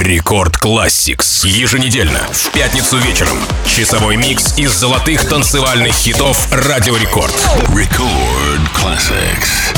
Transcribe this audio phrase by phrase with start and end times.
[0.00, 1.46] Рекорд Classics.
[1.46, 3.38] Еженедельно, в пятницу вечером.
[3.66, 7.34] Часовой микс из золотых танцевальных хитов Радио Рекорд.
[7.68, 9.76] Record Classics.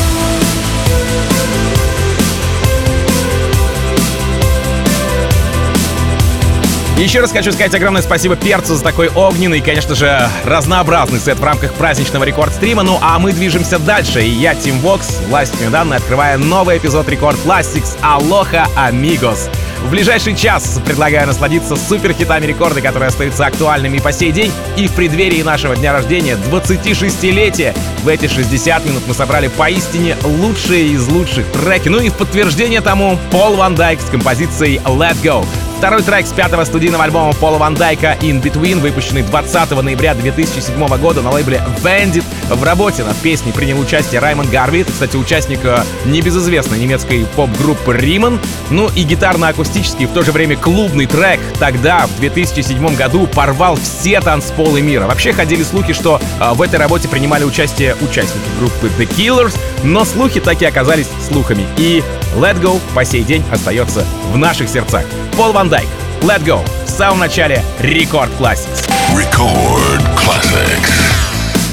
[6.97, 11.41] Еще раз хочу сказать огромное спасибо Перцу за такой огненный и, конечно же, разнообразный сет
[11.41, 12.85] в рамках праздничного рекорд-стрима.
[12.85, 14.23] Ну а мы движемся дальше.
[14.23, 19.49] И я, Тим Вокс, властью данной, открываю новый эпизод Рекорд Classics Алоха Амигос.
[19.83, 24.53] В ближайший час предлагаю насладиться суперхитами рекорда, которые остаются актуальными по сей день.
[24.77, 30.89] И в преддверии нашего дня рождения, 26-летия, в эти 60 минут мы собрали поистине лучшие
[30.89, 31.89] из лучших треки.
[31.89, 35.45] Ну и в подтверждение тому Пол Ван Дайк с композицией Let Go.
[35.83, 40.79] Второй трек с пятого студийного альбома Пола Ван Дайка In Between, выпущенный 20 ноября 2007
[40.99, 42.23] года на лейбле Bandit.
[42.49, 48.39] В работе над песней принял участие Раймонд Гарви, кстати, участник э, небезызвестной немецкой поп-группы Риман.
[48.71, 54.21] Ну и гитарно-акустический, в то же время клубный трек тогда, в 2007 году, порвал все
[54.21, 55.09] танцполы мира.
[55.09, 60.05] Вообще ходили слухи, что э, в этой работе принимали участие участники группы The Killers, но
[60.05, 61.67] слухи так и оказались слухами.
[61.77, 62.05] И
[62.37, 65.05] Let Go по сей день остается в наших сердцах.
[65.37, 65.88] Пол Ван Дайк,
[66.24, 68.86] Let Go в самом начале Рекорд Classics.
[69.16, 70.92] Record Classics.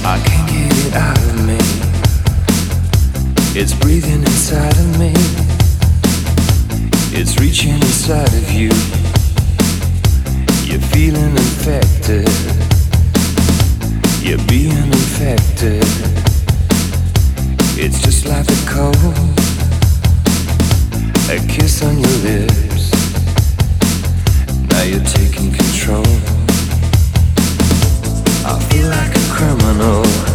[0.05, 1.59] I can't get it out of me.
[3.57, 5.13] It's breathing inside of me.
[7.13, 8.71] It's reaching inside of you.
[10.65, 12.29] You're feeling infected.
[14.23, 15.85] You're being infected.
[17.77, 18.95] It's just like a cold.
[21.29, 22.68] A kiss on your lips.
[24.80, 26.06] Now you're taking control.
[28.46, 30.29] I feel like a criminal.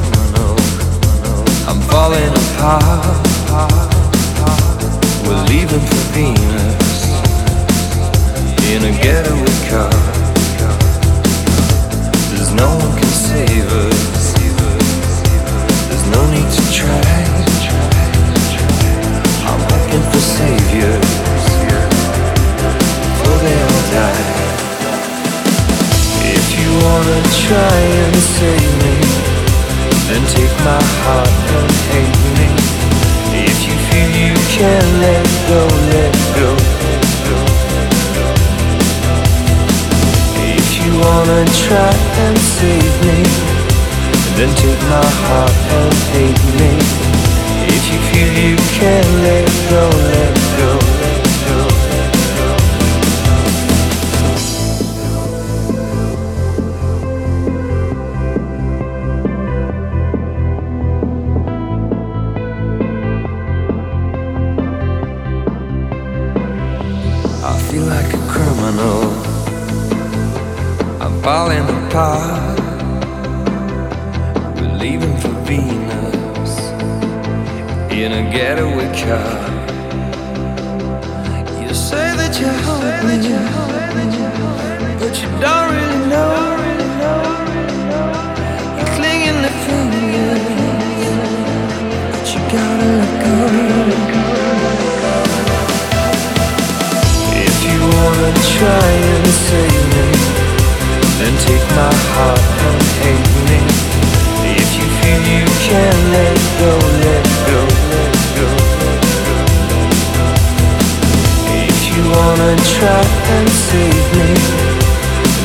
[112.54, 113.02] Wanna try
[113.34, 114.30] and save me,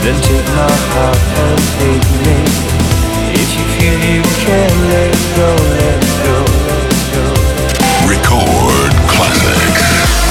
[0.03, 2.37] then take my heart and hate me.
[3.33, 5.49] If you feel you can let go,
[5.79, 6.37] let go,
[6.67, 7.25] let go.
[8.09, 10.28] Record Classics.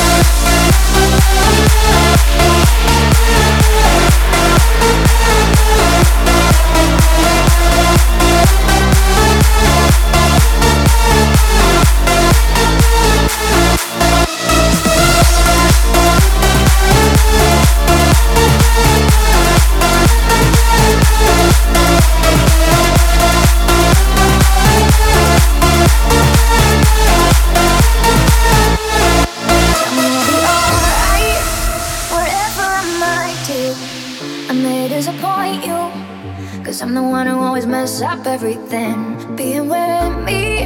[38.28, 39.36] everything.
[39.36, 40.62] Being with me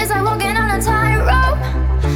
[0.00, 1.62] is like walking on a tightrope.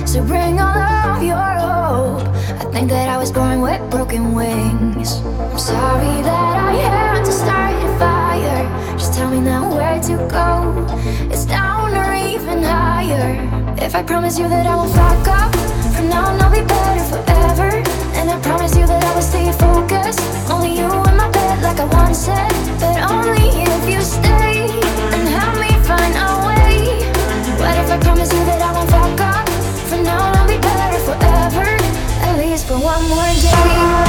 [0.08, 0.76] So bring all
[1.14, 2.26] of your hope.
[2.60, 5.20] I think that I was born with broken wings.
[5.52, 8.98] I'm sorry that I had to start a fire.
[8.98, 10.50] Just tell me now where to go.
[11.32, 13.38] It's down or even higher.
[13.78, 15.54] If I promise you that I won't fuck up,
[15.94, 17.70] from now on I'll be better forever.
[18.18, 20.20] And I promise you that I will stay focused.
[20.50, 23.35] Only you in my bed, like I once said, but only.
[27.90, 29.48] I promise you that I won't fuck up.
[29.88, 31.66] For now I'll be better forever.
[32.26, 34.05] At least for one more day.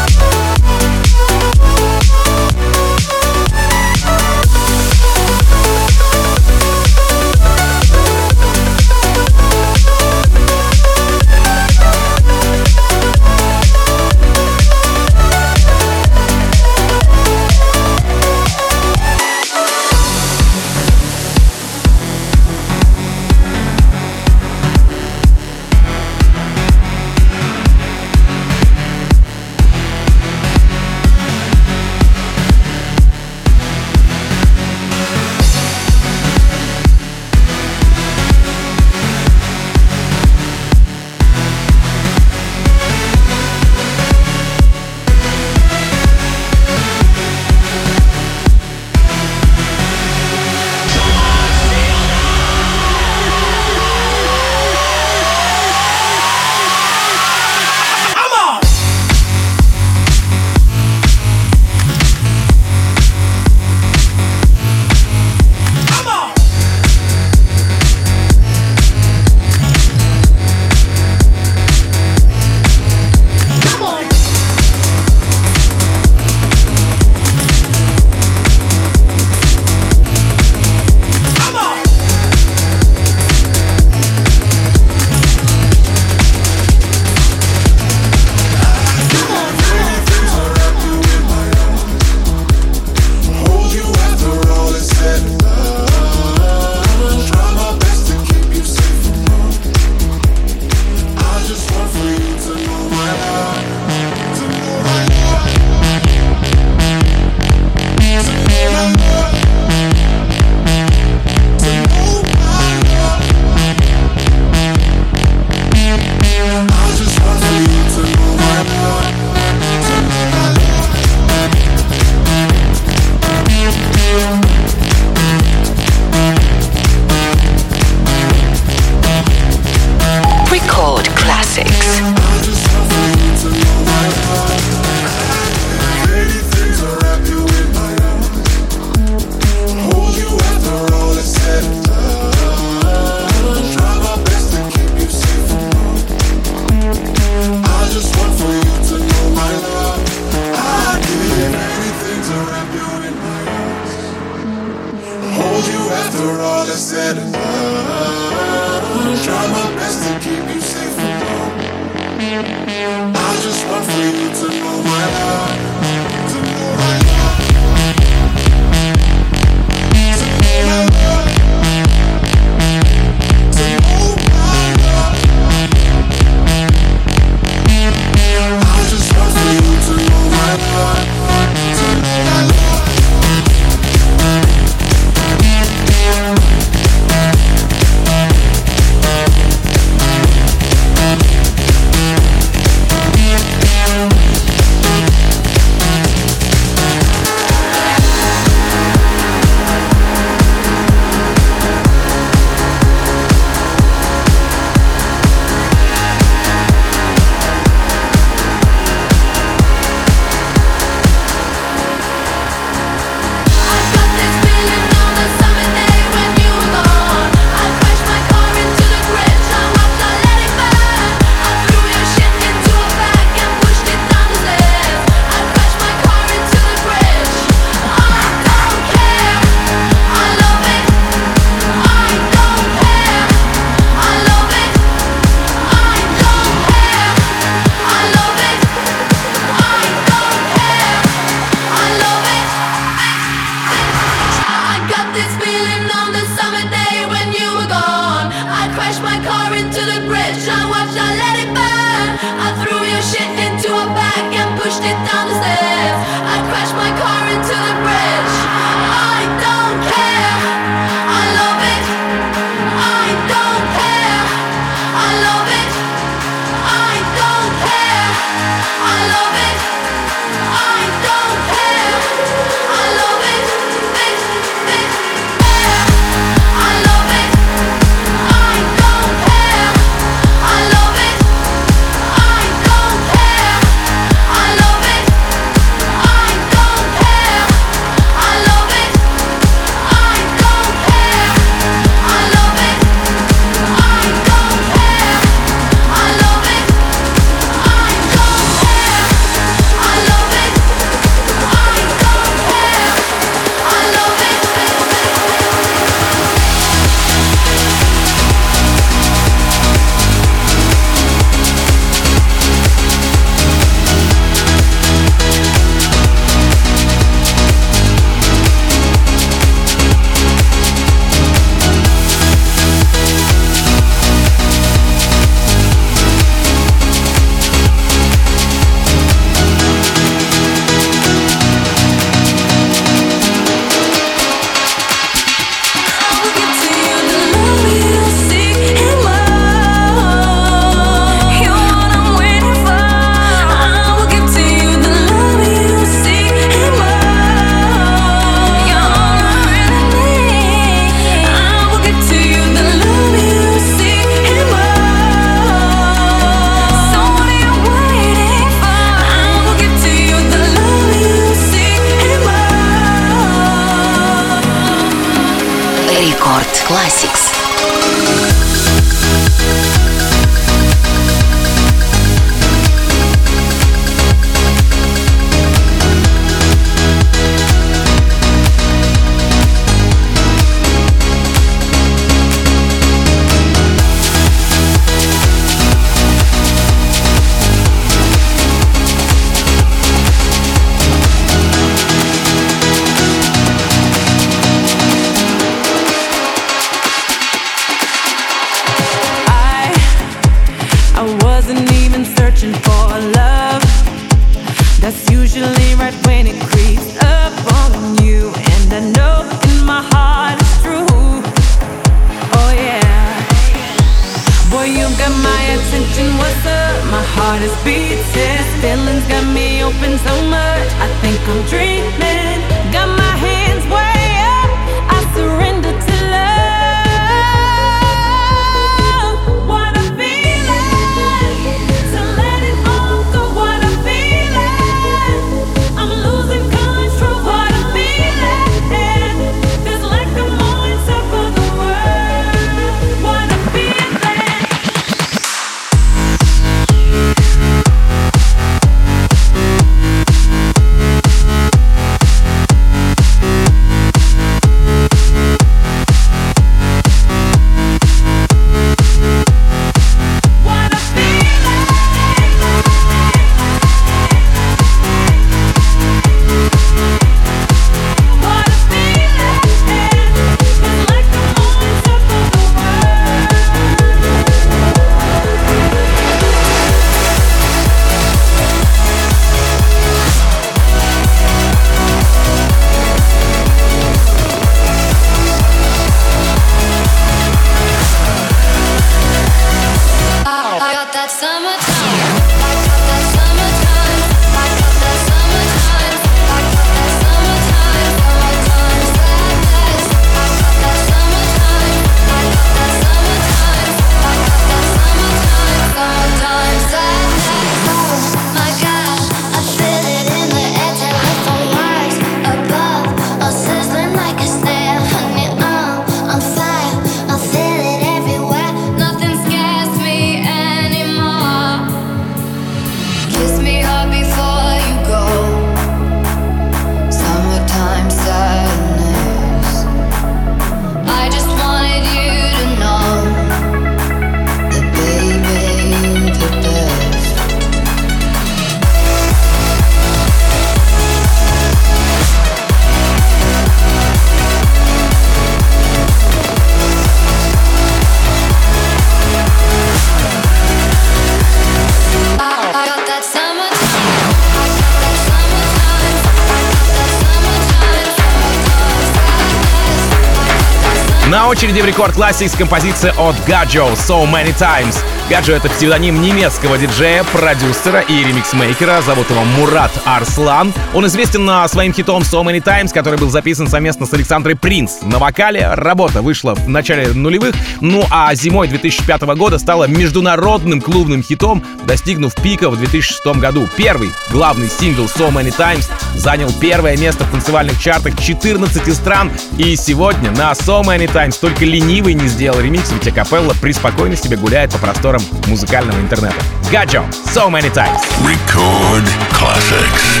[561.46, 561.96] очереди в рекорд
[562.28, 564.95] с композицией от Gadjo «So Many Times».
[565.08, 568.82] Гаджо— это псевдоним немецкого диджея, продюсера и ремиксмейкера.
[568.82, 570.52] Зовут его Мурат Арслан.
[570.74, 574.82] Он известен своим хитом «So Many Times», который был записан совместно с Александрой Принц.
[574.82, 581.04] На вокале работа вышла в начале нулевых, ну а зимой 2005 года стала международным клубным
[581.04, 583.48] хитом, достигнув пика в 2006 году.
[583.56, 589.12] Первый главный сингл «So Many Times» занял первое место в танцевальных чартах 14 стран.
[589.38, 594.16] И сегодня на «So Many Times» только ленивый не сделал ремикс, ведь акапелла преспокойно себе
[594.16, 596.16] гуляет по просторам просторам музыкального интернета.
[596.50, 597.80] Гаджо, so many times.
[598.04, 600.00] Record classics.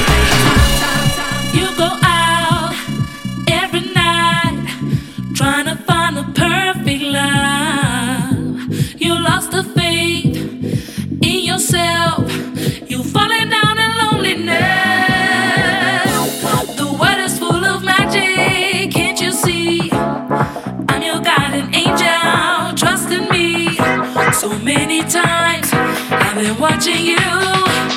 [1.52, 2.15] You go out.
[26.68, 27.95] watching you.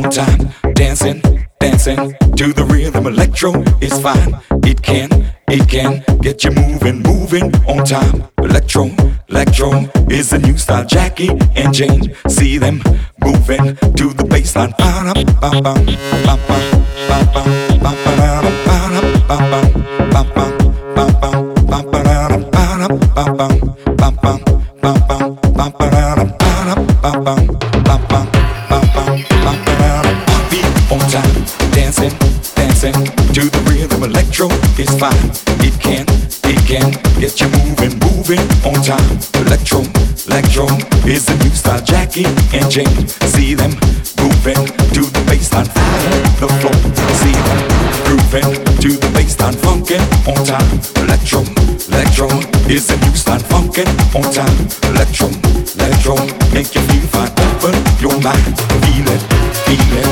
[0.00, 1.20] Time, dancing,
[1.60, 3.06] dancing to the rhythm.
[3.06, 4.40] Electro is fine.
[4.64, 5.10] It can,
[5.48, 8.24] it can get you moving, moving on time.
[8.38, 8.90] Electro,
[9.28, 9.70] electro
[10.08, 10.84] is the new style.
[10.86, 12.82] Jackie and Jane, see them
[13.20, 14.76] moving to the bassline.
[14.78, 15.74] Ba-da-ba-ba,
[16.24, 16.58] ba-ba,
[17.08, 17.42] ba-ba,
[17.82, 19.71] ba-ba-da-da, ba-da-ba-ba, ba-ba,
[30.92, 31.32] on time,
[31.72, 32.12] dancing,
[32.54, 32.92] dancing
[33.32, 34.04] to the rhythm.
[34.04, 35.32] Electro is fine.
[35.64, 36.04] It can,
[36.44, 39.08] it can get you moving, moving on time.
[39.40, 39.80] Electro,
[40.28, 40.68] electro
[41.08, 41.80] is the new style.
[41.80, 43.72] Jackie and Jane, see them
[44.20, 44.60] moving
[44.92, 45.68] to the bassline.
[46.36, 46.76] The floor,
[47.20, 47.60] see them
[48.04, 48.52] grooving
[48.84, 49.56] to the bassline.
[49.64, 50.68] Funkin' on time.
[51.08, 51.40] Electro,
[51.88, 52.28] electro
[52.68, 53.40] is the new style.
[53.48, 54.56] Funkin' on time.
[54.92, 55.28] Electro,
[55.80, 56.16] electro
[56.52, 57.32] make you feel fine.
[57.48, 59.22] Open your mind, feel it,
[59.64, 60.11] feel it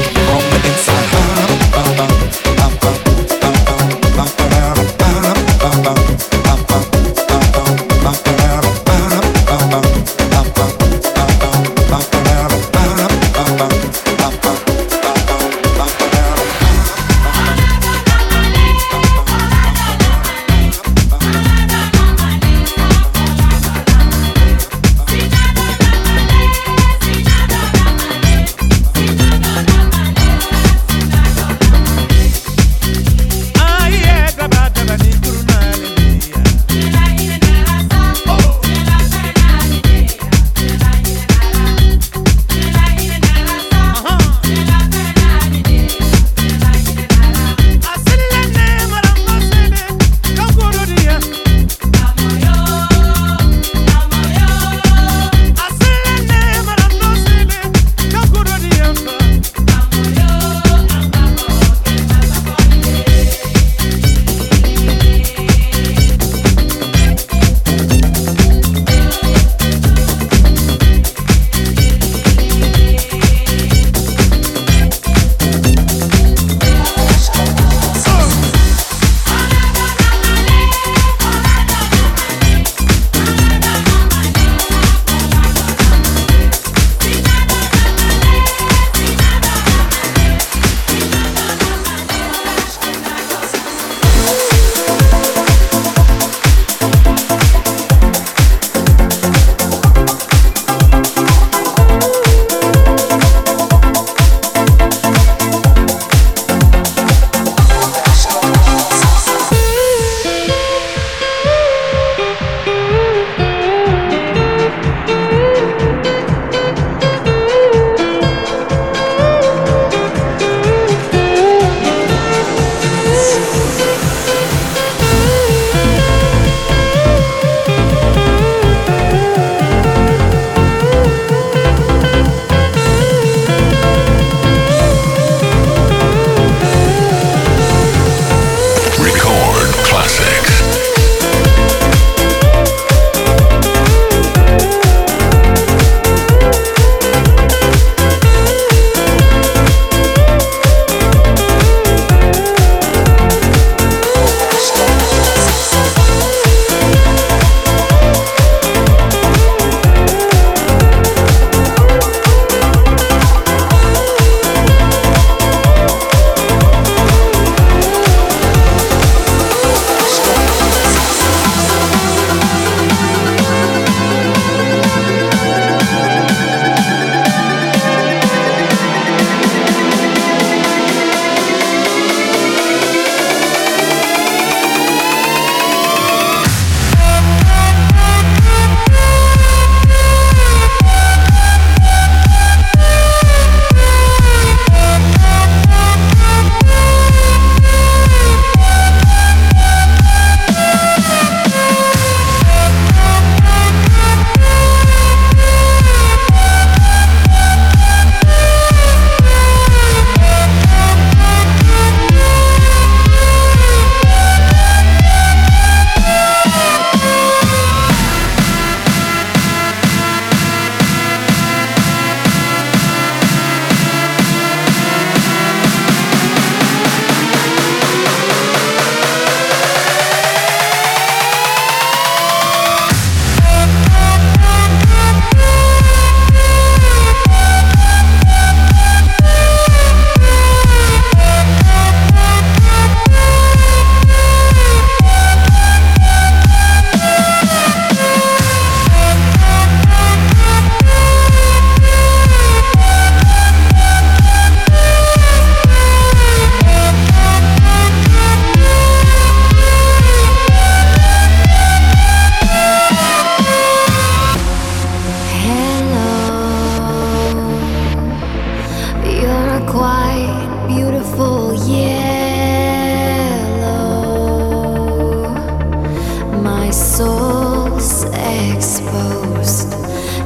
[276.73, 279.75] soul's exposed.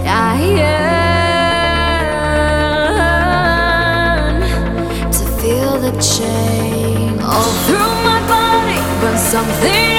[0.07, 0.41] I
[4.31, 9.94] yearn to feel the chain all through my body, but something.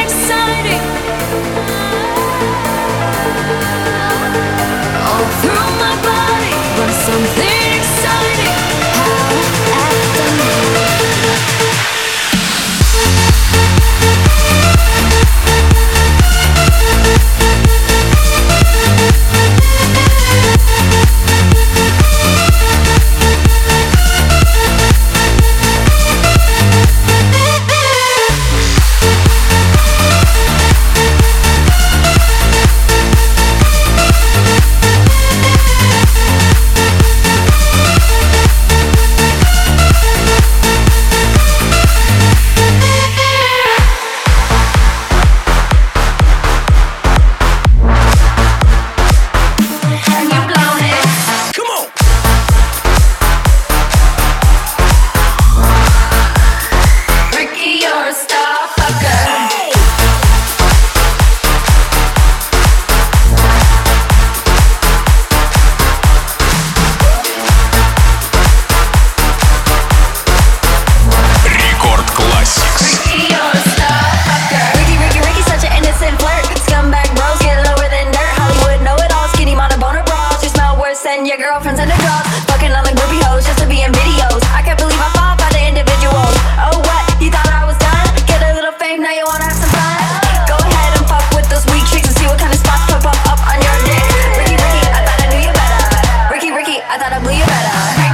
[97.26, 98.05] You better.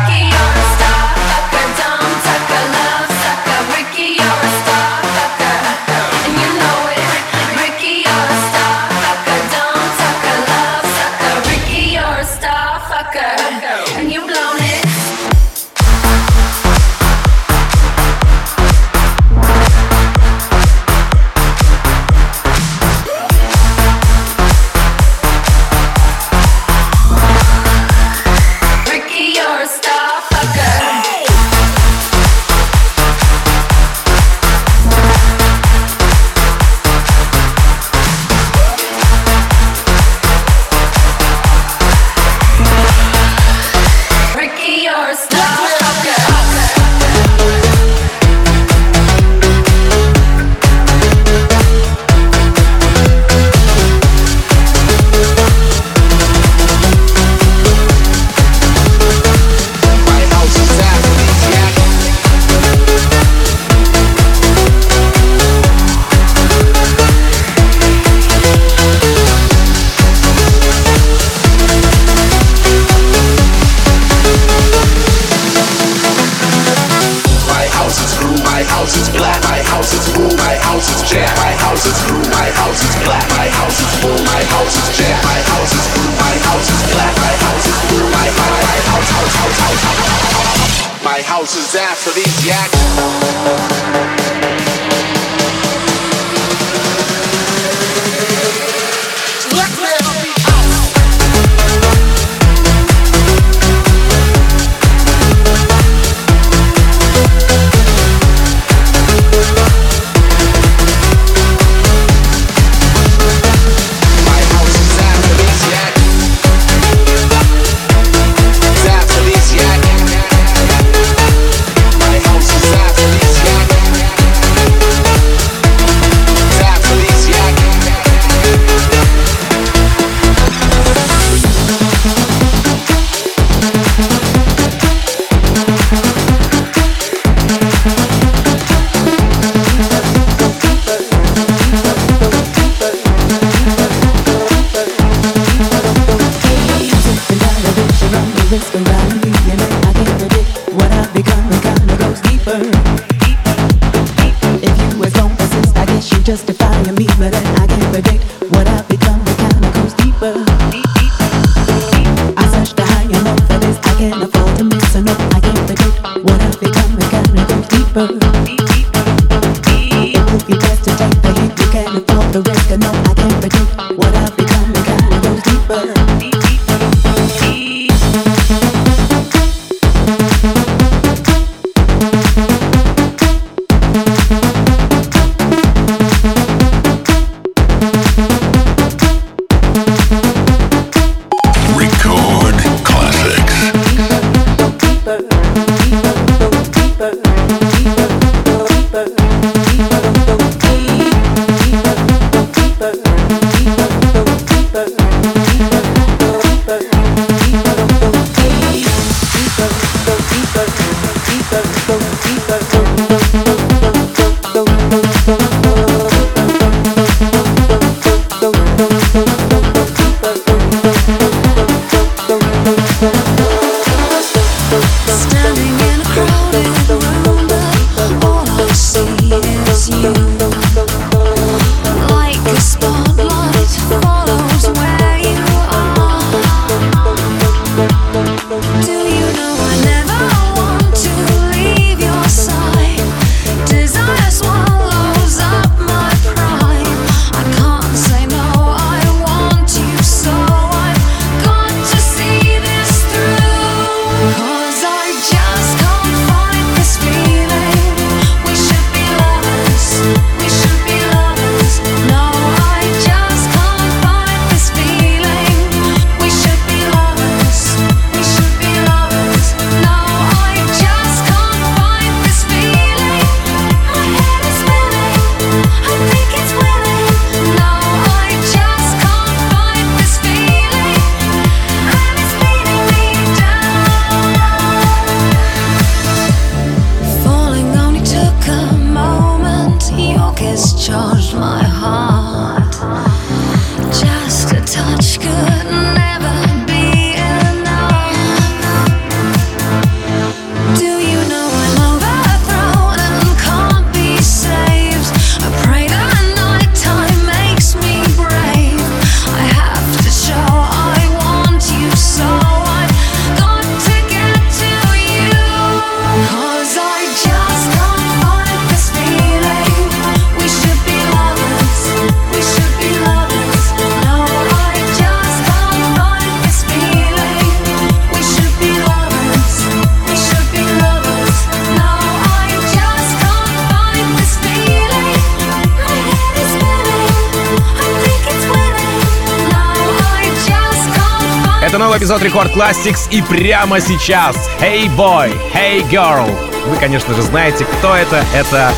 [341.72, 346.30] Это новый эпизод Рекорд Classics и прямо сейчас Hey Boy, Hey Girl.
[346.68, 348.26] Вы, конечно же, знаете, кто это.
[348.36, 348.74] Это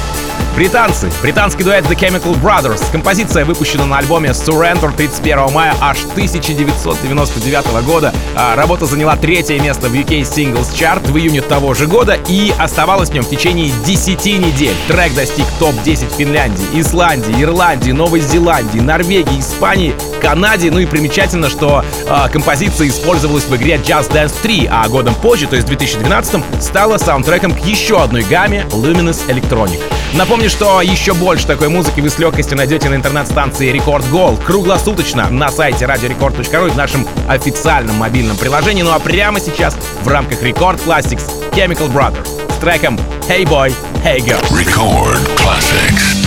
[0.56, 1.12] Британцы.
[1.24, 2.84] Британский дуэт The Chemical Brothers.
[2.92, 8.14] Композиция выпущена на альбоме Surrender 31 мая аж 1999 года.
[8.36, 12.54] А, работа заняла третье место в UK Singles Chart в июне того же года и
[12.60, 14.76] оставалась в нем в течение 10 недель.
[14.88, 20.70] Трек достиг топ-10 Финляндии, Исландии, Ирландии, Новой Зеландии, Норвегии, Испании, Канаде.
[20.70, 25.48] Ну и примечательно, что э, композиция использовалась в игре Just Dance 3, а годом позже,
[25.48, 29.82] то есть в 2012 стала саундтреком к еще одной гамме Luminous Electronic.
[30.14, 35.30] Напомню, что еще больше такой музыки вы с легкостью найдете на интернет-станции Record Gold круглосуточно
[35.30, 38.82] на сайте radiorecord.ru и в нашем официальном мобильном приложении.
[38.82, 43.74] Ну а прямо сейчас в рамках Record Classics Chemical Brothers с треком Hey Boy,
[44.04, 44.42] Hey Girl.
[44.52, 46.23] Record Classics.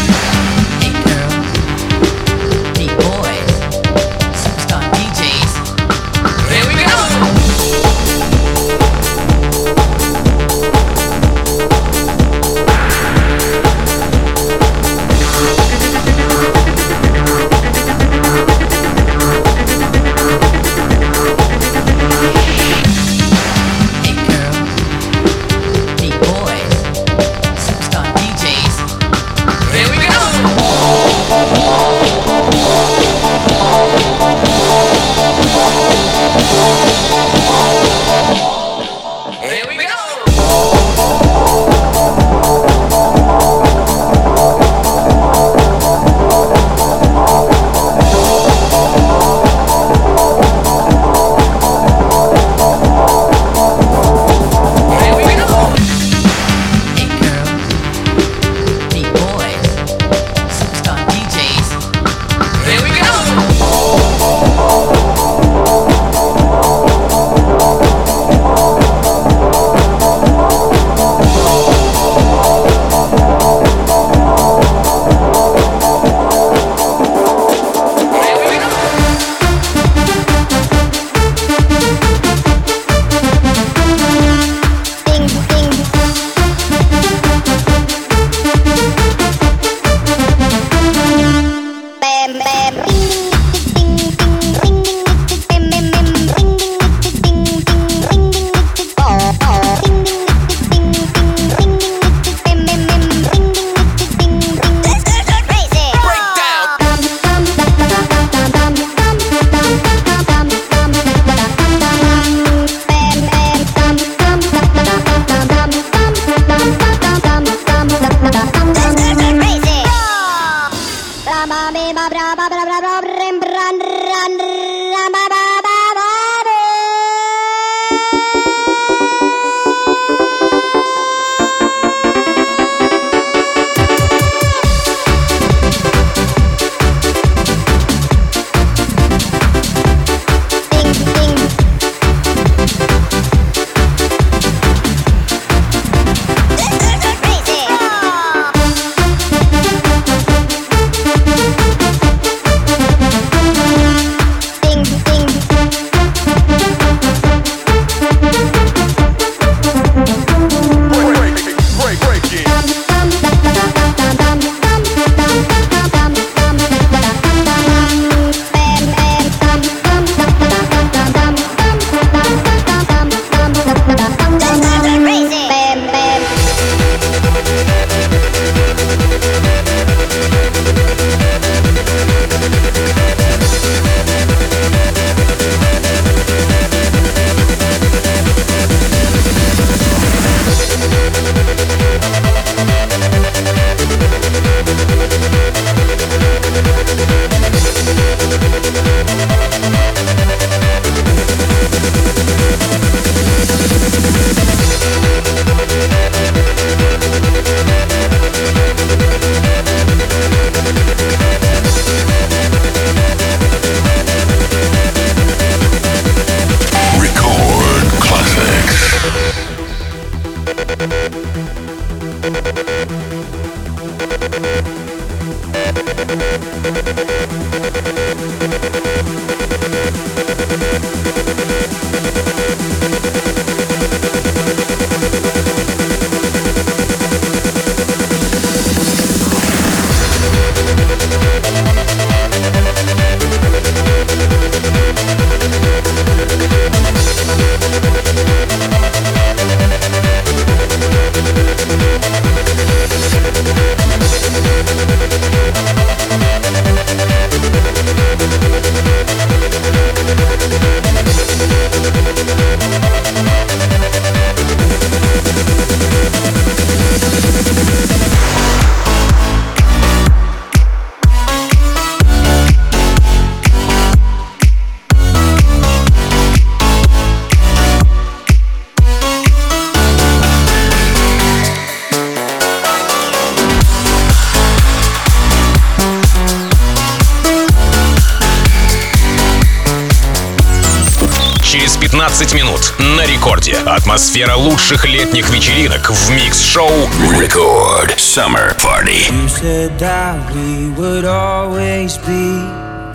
[291.86, 293.56] 15 минут на рекорде.
[293.64, 296.68] Атмосфера лучших летних вечеринок в микс-шоу
[297.16, 299.08] Record Summer Party.
[299.08, 302.42] You said that we would always be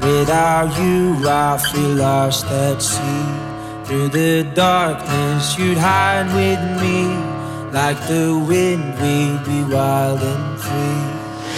[0.02, 3.28] Without you I feel lost at sea
[3.86, 7.08] Through the darkness you'd hide with me
[7.72, 11.04] Like the wind we'd be wild and free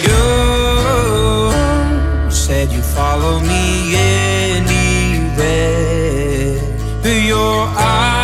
[0.06, 1.50] You
[2.30, 4.33] said you follow me, yeah
[7.04, 8.23] your eyes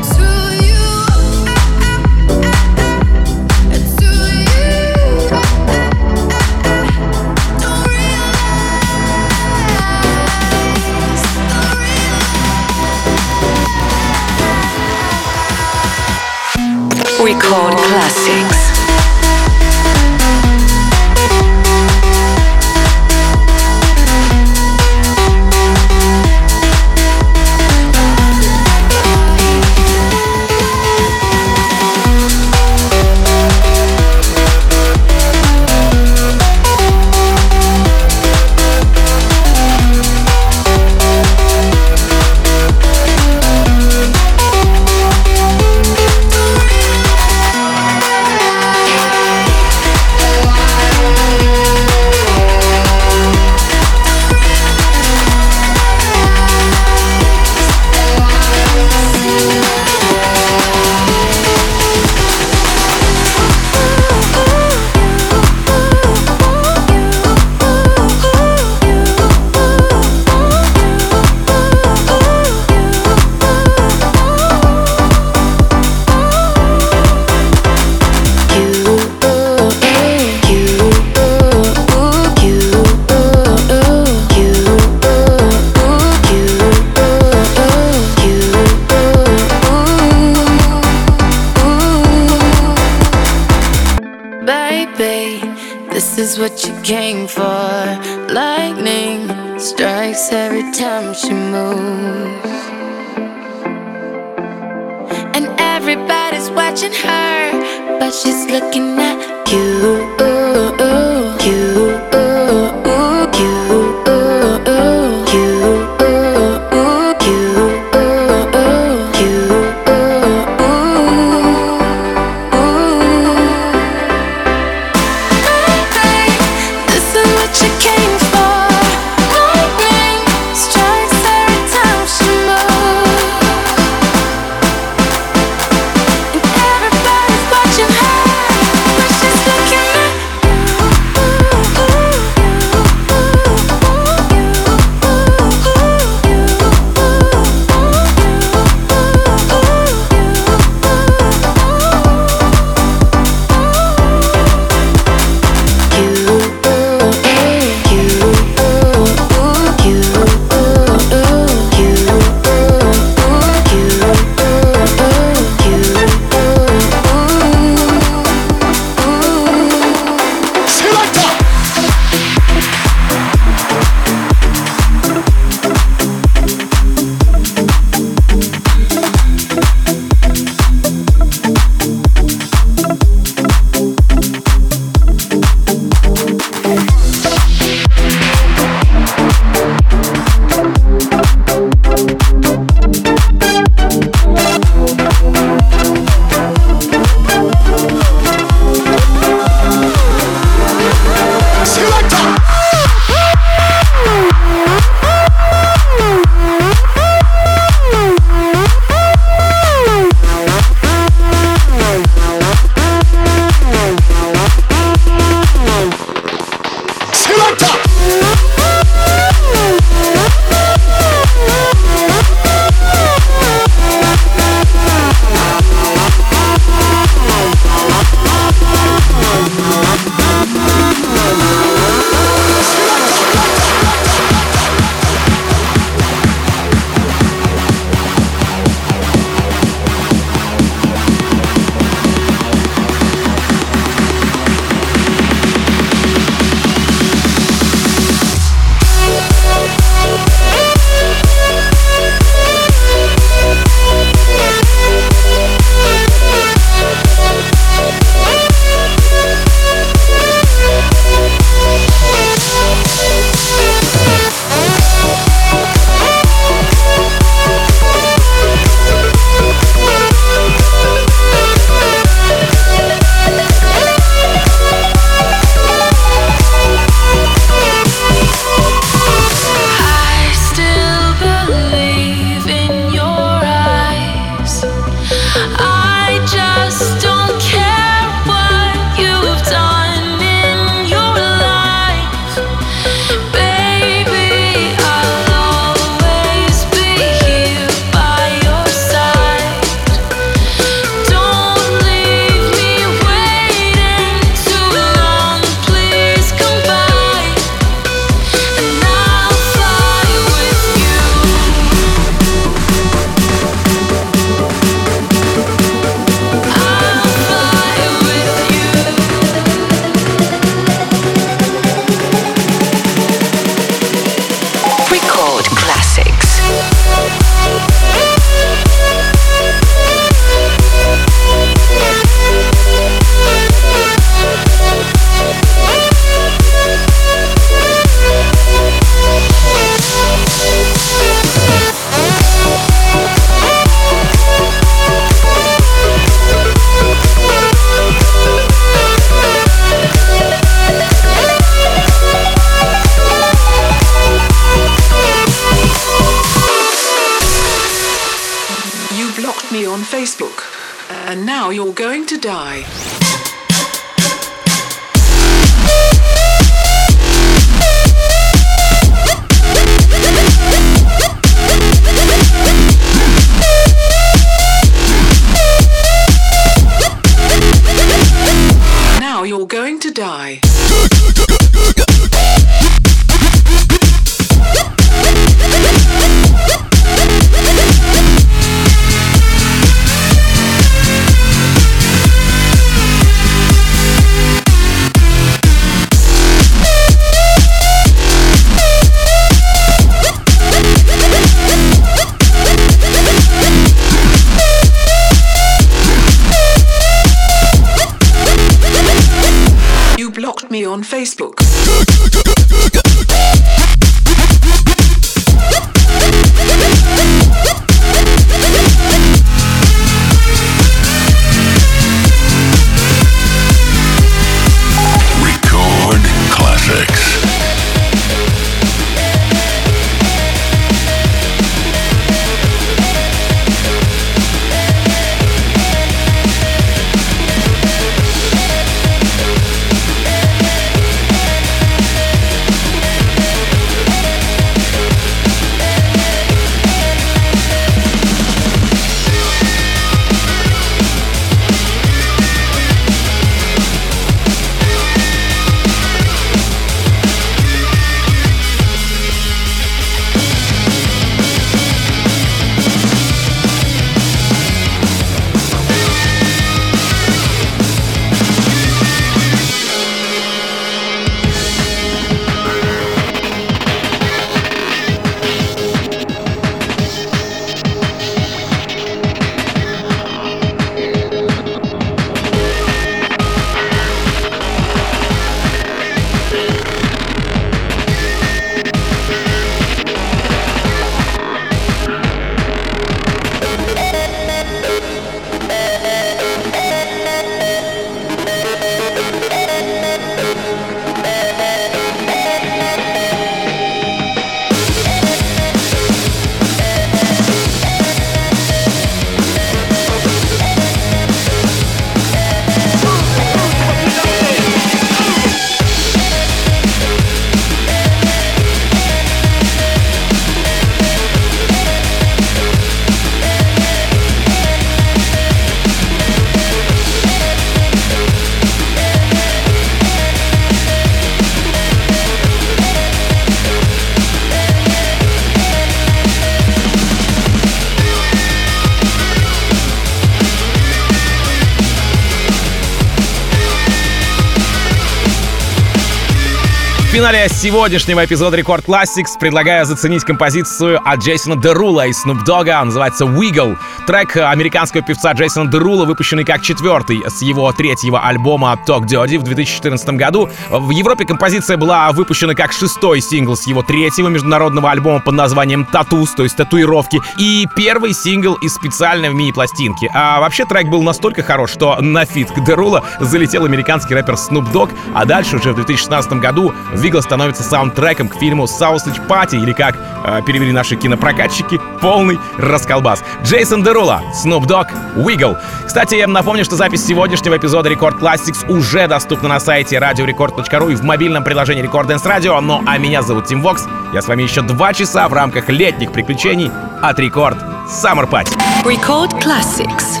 [547.10, 552.64] финале сегодняшнего эпизода Рекорд Classics предлагаю заценить композицию от Джейсона Дерула и Snoop Dogg.
[552.64, 553.58] Называется Wiggle.
[553.84, 559.24] Трек американского певца Джейсона Дерула, выпущенный как четвертый с его третьего альбома Talk Dirty в
[559.24, 560.28] 2014 году.
[560.50, 565.64] В Европе композиция была выпущена как шестой сингл с его третьего международного альбома под названием
[565.64, 569.90] Татус, то есть татуировки, и первый сингл из специальной мини-пластинки.
[569.92, 574.70] А вообще трек был настолько хорош, что на фит Дерула залетел американский рэпер Snoop Dogg,
[574.94, 576.54] а дальше уже в 2016 году
[577.00, 583.02] Вигл становится саундтреком к фильму Sausage Party, или как э, перевели наши кинопрокатчики, полный расколбас.
[583.24, 585.36] Джейсон Дерула, Snoop Dogg, Wiggle.
[585.66, 590.74] Кстати, я напомню, что запись сегодняшнего эпизода Record Classics уже доступна на сайте radiorecord.ru и
[590.74, 592.40] в мобильном приложении Record Dance Radio.
[592.40, 593.66] Ну а меня зовут Тим Вокс.
[593.92, 596.50] Я с вами еще два часа в рамках летних приключений
[596.82, 598.36] от Record Summer Party.
[598.64, 600.00] Record Classics.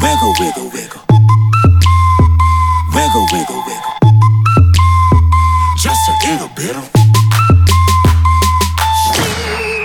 [0.00, 1.11] Wiggle, wiggle, wiggle.
[3.12, 3.92] Wiggle, wiggle, wiggle.
[5.76, 6.90] Just a little bit of.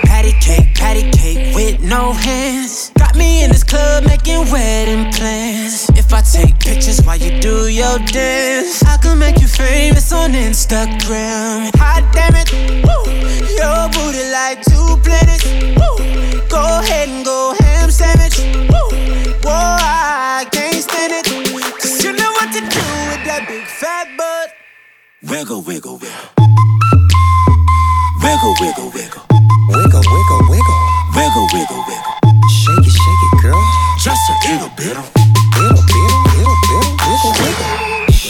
[0.04, 2.90] Patty cake, patty cake with no hands.
[2.96, 5.90] Got me in this club making wedding plans.
[5.90, 10.32] If I take pictures while you do your dance, I can make you famous on
[10.32, 11.70] Instagram.
[11.76, 13.12] Hot damn it, woo.
[13.60, 15.44] Your booty like two planets.
[15.76, 16.48] Woo.
[16.48, 17.37] Go ahead and go
[25.30, 26.08] Wiggle, wiggle, wiggle.
[28.22, 29.22] Wiggle, wiggle, wiggle.
[29.68, 30.78] Wiggle, wiggle, wiggle.
[31.14, 32.14] Wiggle, wiggle, wiggle.
[32.48, 33.62] Shake it, shake it, girl.
[33.98, 34.96] Just a little bit.
[34.96, 35.04] A
[35.60, 36.27] little, little,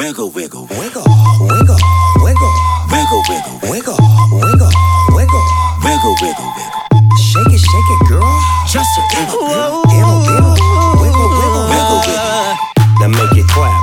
[0.00, 1.04] Wiggle, wiggle, wiggle,
[1.44, 1.76] wiggle,
[2.24, 2.48] wiggle,
[2.88, 4.00] wiggle, wiggle, wiggle,
[4.32, 4.72] wiggle,
[5.12, 5.44] wiggle,
[5.84, 6.80] wiggle, wiggle, wiggle.
[7.20, 8.24] Shake it, shake it, girl.
[8.64, 12.56] Just a wiggle, wiggle, wiggle, wiggle, wiggle, wiggle, wiggle.
[12.96, 13.76] Now make it clap.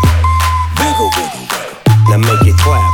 [0.82, 2.10] Wiggle, wiggle, wiggle.
[2.10, 2.92] Now make it clap.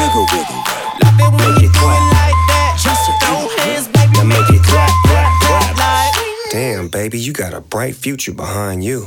[0.00, 0.60] Wiggle, wiggle,
[1.04, 2.00] Love it when Make you it do clap.
[2.00, 2.72] it like that.
[2.80, 4.16] Just a throw hands, baby.
[4.16, 5.76] Now make it clap, clap, clap.
[5.76, 6.16] Like.
[6.50, 8.98] Damn, baby, you got a bright future behind you.